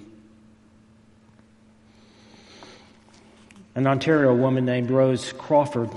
An 3.76 3.88
Ontario 3.88 4.36
woman 4.36 4.66
named 4.66 4.92
Rose 4.92 5.34
Crawford 5.34 5.90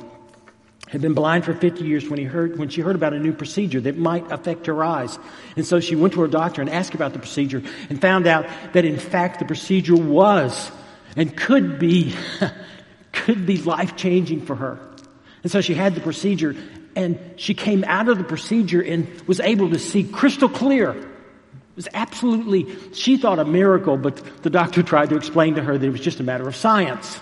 had 0.88 1.00
been 1.00 1.14
blind 1.14 1.44
for 1.44 1.52
50 1.52 1.84
years 1.84 2.08
when, 2.08 2.18
he 2.18 2.24
heard, 2.24 2.58
when 2.58 2.68
she 2.68 2.80
heard 2.80 2.94
about 2.94 3.12
a 3.12 3.18
new 3.18 3.32
procedure 3.32 3.80
that 3.80 3.98
might 3.98 4.30
affect 4.30 4.66
her 4.66 4.84
eyes. 4.84 5.18
And 5.56 5.66
so 5.66 5.80
she 5.80 5.96
went 5.96 6.14
to 6.14 6.20
her 6.20 6.28
doctor 6.28 6.60
and 6.60 6.70
asked 6.70 6.94
about 6.94 7.12
the 7.12 7.18
procedure 7.18 7.62
and 7.90 8.00
found 8.00 8.26
out 8.26 8.46
that 8.72 8.84
in 8.84 8.98
fact 8.98 9.40
the 9.40 9.44
procedure 9.44 9.96
was 9.96 10.70
and 11.16 11.36
could 11.36 11.78
be 11.78 12.14
could 13.12 13.46
be 13.46 13.56
life 13.62 13.96
changing 13.96 14.42
for 14.42 14.54
her. 14.54 14.78
And 15.42 15.50
so 15.50 15.60
she 15.60 15.74
had 15.74 15.94
the 15.94 16.00
procedure 16.00 16.54
and 16.94 17.18
she 17.36 17.54
came 17.54 17.84
out 17.84 18.08
of 18.08 18.18
the 18.18 18.24
procedure 18.24 18.80
and 18.80 19.08
was 19.26 19.40
able 19.40 19.70
to 19.70 19.78
see 19.78 20.04
crystal 20.04 20.48
clear. 20.48 20.90
It 20.90 21.04
was 21.76 21.88
absolutely, 21.92 22.74
she 22.92 23.16
thought 23.16 23.38
a 23.38 23.44
miracle, 23.44 23.98
but 23.98 24.42
the 24.42 24.50
doctor 24.50 24.82
tried 24.82 25.10
to 25.10 25.16
explain 25.16 25.56
to 25.56 25.62
her 25.62 25.76
that 25.76 25.86
it 25.86 25.90
was 25.90 26.00
just 26.00 26.20
a 26.20 26.22
matter 26.22 26.48
of 26.48 26.56
science. 26.56 27.20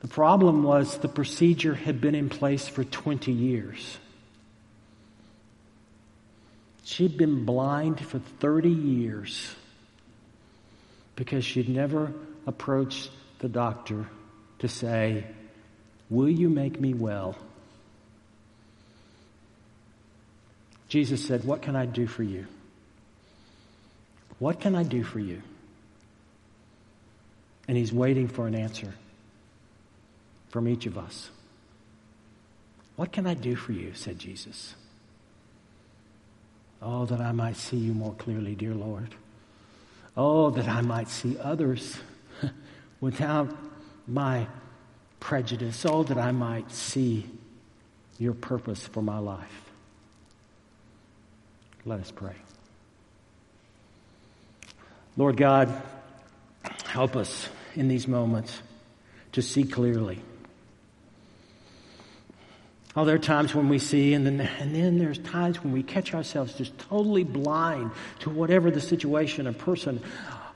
The 0.00 0.08
problem 0.08 0.62
was 0.62 0.98
the 0.98 1.08
procedure 1.08 1.74
had 1.74 2.00
been 2.00 2.14
in 2.14 2.30
place 2.30 2.66
for 2.66 2.84
20 2.84 3.32
years. 3.32 3.98
She'd 6.84 7.16
been 7.16 7.44
blind 7.44 8.00
for 8.00 8.18
30 8.18 8.70
years 8.70 9.54
because 11.16 11.44
she'd 11.44 11.68
never 11.68 12.12
approached 12.46 13.10
the 13.40 13.48
doctor 13.48 14.06
to 14.60 14.68
say, 14.68 15.24
Will 16.08 16.28
you 16.28 16.48
make 16.48 16.80
me 16.80 16.94
well? 16.94 17.36
Jesus 20.88 21.24
said, 21.24 21.44
What 21.44 21.62
can 21.62 21.76
I 21.76 21.84
do 21.84 22.06
for 22.06 22.22
you? 22.22 22.46
What 24.38 24.60
can 24.60 24.74
I 24.74 24.82
do 24.82 25.04
for 25.04 25.20
you? 25.20 25.42
And 27.68 27.76
he's 27.76 27.92
waiting 27.92 28.26
for 28.26 28.46
an 28.46 28.54
answer 28.54 28.92
from 30.50 30.68
each 30.68 30.86
of 30.86 30.98
us. 30.98 31.30
What 32.96 33.12
can 33.12 33.26
I 33.26 33.34
do 33.34 33.56
for 33.56 33.72
you? 33.72 33.94
said 33.94 34.18
Jesus. 34.18 34.74
Oh, 36.82 37.06
that 37.06 37.20
I 37.20 37.32
might 37.32 37.56
see 37.56 37.76
you 37.76 37.94
more 37.94 38.14
clearly, 38.14 38.54
dear 38.54 38.74
Lord. 38.74 39.14
Oh, 40.16 40.50
that 40.50 40.68
I 40.68 40.80
might 40.82 41.08
see 41.08 41.38
others 41.38 41.98
without 43.00 43.56
my 44.06 44.46
prejudice. 45.18 45.84
Oh, 45.86 46.02
that 46.02 46.18
I 46.18 46.32
might 46.32 46.70
see 46.72 47.26
your 48.18 48.34
purpose 48.34 48.86
for 48.86 49.02
my 49.02 49.18
life. 49.18 49.70
Let 51.86 52.00
us 52.00 52.10
pray. 52.10 52.34
Lord 55.16 55.36
God, 55.36 55.70
help 56.86 57.16
us 57.16 57.48
in 57.74 57.88
these 57.88 58.06
moments 58.06 58.58
to 59.32 59.42
see 59.42 59.64
clearly. 59.64 60.20
Oh, 62.96 63.04
there 63.04 63.14
are 63.14 63.18
times 63.18 63.54
when 63.54 63.68
we 63.68 63.78
see, 63.78 64.14
and 64.14 64.26
then, 64.26 64.40
and 64.40 64.74
then 64.74 64.98
there's 64.98 65.18
times 65.18 65.62
when 65.62 65.72
we 65.72 65.82
catch 65.82 66.12
ourselves 66.12 66.54
just 66.54 66.76
totally 66.78 67.22
blind 67.22 67.92
to 68.20 68.30
whatever 68.30 68.70
the 68.70 68.80
situation 68.80 69.46
or 69.46 69.52
person 69.52 70.02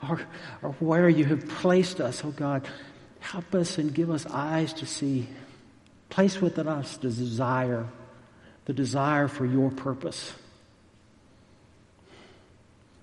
or, 0.09 0.19
or 0.61 0.71
where 0.73 1.07
you 1.07 1.23
have 1.25 1.47
placed 1.47 2.01
us. 2.01 2.23
Oh, 2.25 2.31
God, 2.31 2.67
help 3.21 3.55
us 3.55 3.77
and 3.77 3.93
give 3.93 4.11
us 4.11 4.25
eyes 4.25 4.73
to 4.73 4.85
see. 4.85 5.27
Place 6.09 6.41
within 6.41 6.67
us 6.67 6.97
the 6.97 7.09
desire, 7.09 7.87
the 8.65 8.73
desire 8.73 9.29
for 9.29 9.45
your 9.45 9.71
purpose. 9.71 10.33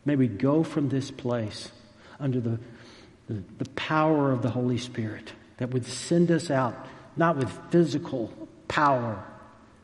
May 0.05 0.17
we 0.17 0.29
go 0.29 0.63
from 0.63 0.91
this 0.91 1.11
place 1.11 1.71
under 2.21 2.41
the, 2.41 2.59
the, 3.29 3.43
the 3.59 3.71
power 3.71 4.31
of 4.31 4.43
the 4.43 4.51
Holy 4.51 4.79
Spirit 4.79 5.33
that 5.57 5.71
would 5.71 5.87
send 5.87 6.31
us 6.31 6.51
out 6.51 6.87
not 7.17 7.37
with 7.37 7.51
physical 7.71 8.33
power, 8.73 9.23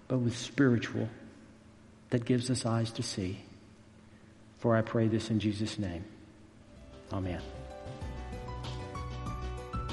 but 0.09 0.19
with 0.19 0.35
spiritual 0.35 1.09
that 2.09 2.25
gives 2.25 2.51
us 2.51 2.65
eyes 2.65 2.91
to 2.93 3.03
see. 3.03 3.39
For 4.61 4.75
I 4.75 4.81
pray 4.81 5.09
this 5.09 5.29
in 5.29 5.41
Jesus' 5.41 5.79
name. 5.79 6.07
Amen. 7.13 7.43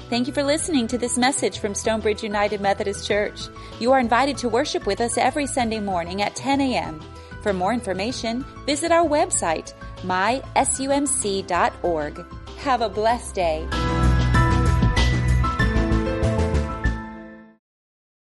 Thank 0.08 0.28
you 0.28 0.32
for 0.32 0.42
listening 0.42 0.86
to 0.88 0.96
this 0.96 1.18
message 1.18 1.58
from 1.58 1.74
Stonebridge 1.74 2.22
United 2.22 2.62
Methodist 2.62 3.06
Church. 3.06 3.48
You 3.80 3.92
are 3.92 4.00
invited 4.00 4.38
to 4.38 4.48
worship 4.48 4.86
with 4.86 5.02
us 5.02 5.18
every 5.18 5.46
Sunday 5.46 5.80
morning 5.80 6.22
at 6.22 6.34
10 6.34 6.62
a.m. 6.62 7.04
For 7.42 7.52
more 7.52 7.74
information, 7.74 8.46
visit 8.64 8.92
our 8.92 9.06
website, 9.06 9.74
mysumc.org. 10.04 11.44
Have 12.58 12.80
a 12.80 12.88
blessed 12.88 13.34
day. 13.34 13.95